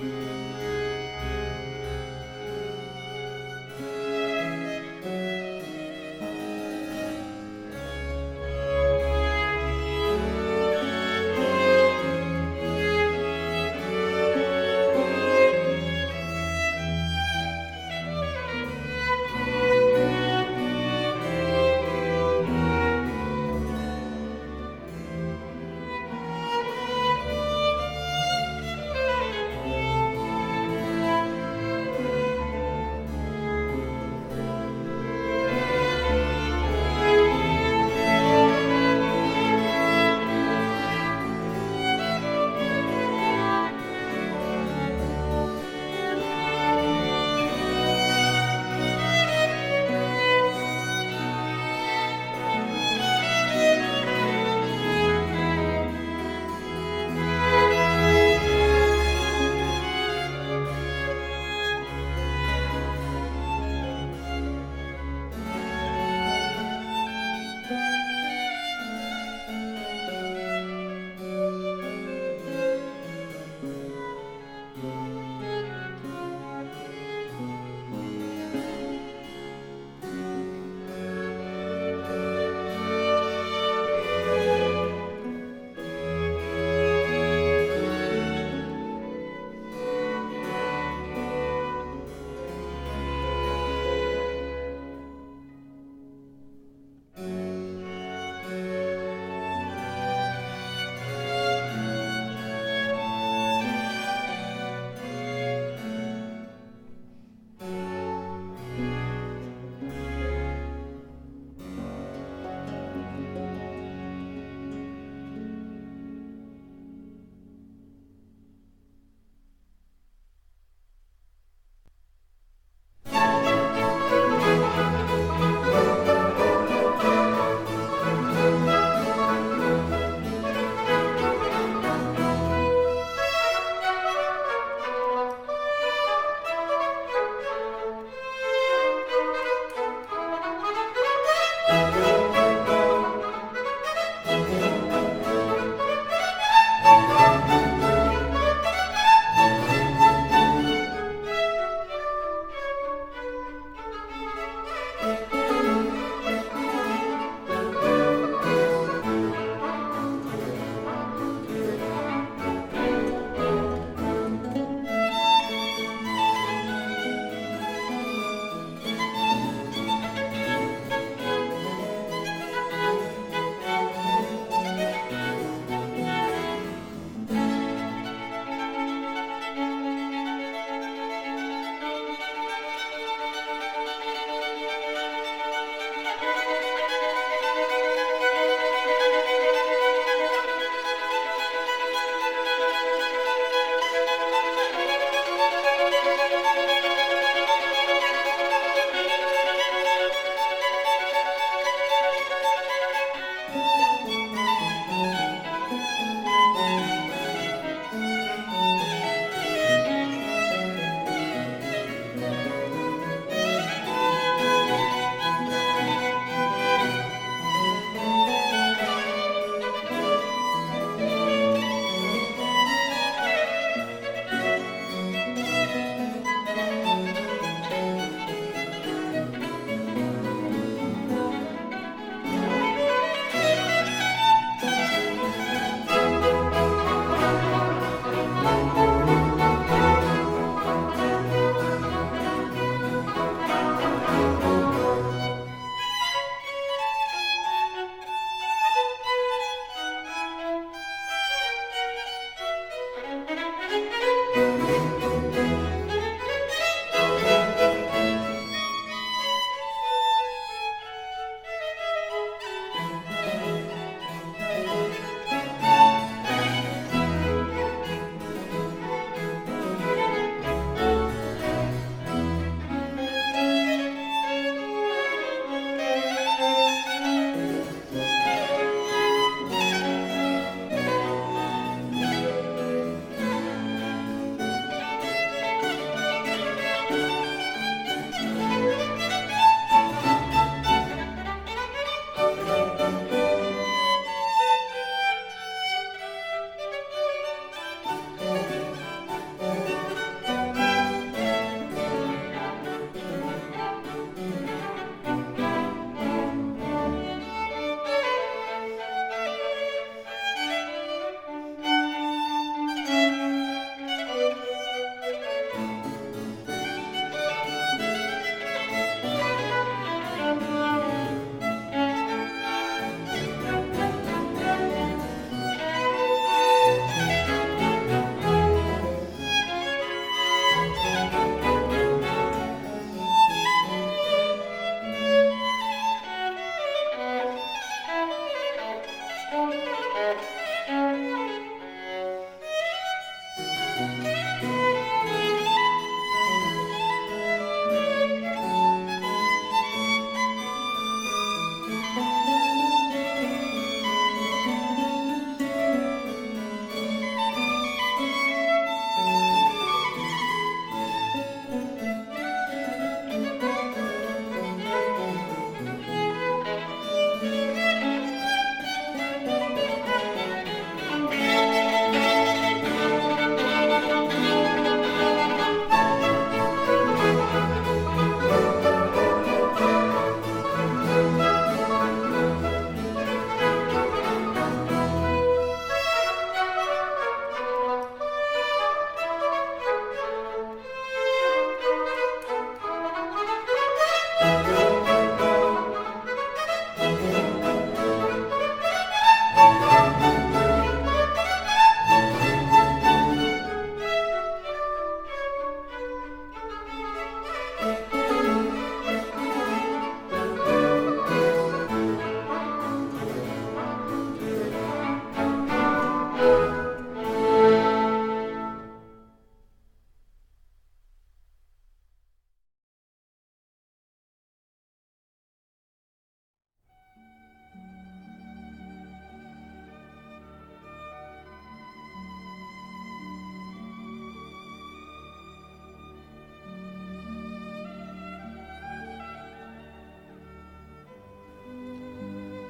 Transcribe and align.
Amen. 0.00 0.29